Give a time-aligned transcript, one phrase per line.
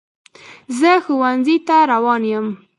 [0.79, 2.47] زه ښوونځي ته روان یم.